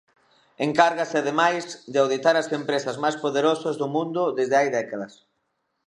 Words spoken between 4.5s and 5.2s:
hai décadas.